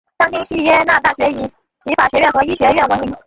[0.17, 1.43] 当今锡耶纳大学以
[1.83, 3.15] 其法学院和医学院闻名。